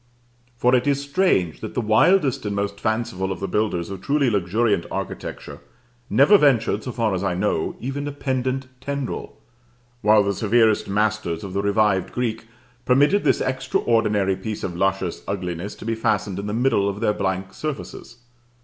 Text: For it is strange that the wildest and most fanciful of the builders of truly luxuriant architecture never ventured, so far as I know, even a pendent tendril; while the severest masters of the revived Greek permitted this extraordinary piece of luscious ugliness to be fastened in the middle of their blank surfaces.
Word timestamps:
For 0.57 0.73
it 0.73 0.87
is 0.87 0.99
strange 0.99 1.59
that 1.59 1.75
the 1.75 1.79
wildest 1.79 2.43
and 2.43 2.55
most 2.55 2.79
fanciful 2.79 3.31
of 3.31 3.39
the 3.39 3.47
builders 3.47 3.91
of 3.91 4.01
truly 4.01 4.31
luxuriant 4.31 4.87
architecture 4.89 5.59
never 6.09 6.39
ventured, 6.39 6.83
so 6.83 6.91
far 6.91 7.13
as 7.13 7.23
I 7.23 7.35
know, 7.35 7.75
even 7.79 8.07
a 8.07 8.11
pendent 8.11 8.65
tendril; 8.81 9.37
while 10.01 10.23
the 10.23 10.33
severest 10.33 10.87
masters 10.89 11.43
of 11.43 11.53
the 11.53 11.61
revived 11.61 12.13
Greek 12.13 12.47
permitted 12.83 13.23
this 13.23 13.41
extraordinary 13.41 14.35
piece 14.35 14.63
of 14.63 14.75
luscious 14.75 15.21
ugliness 15.27 15.75
to 15.75 15.85
be 15.85 15.93
fastened 15.93 16.39
in 16.39 16.47
the 16.47 16.51
middle 16.53 16.89
of 16.89 16.99
their 16.99 17.13
blank 17.13 17.53
surfaces. 17.53 18.17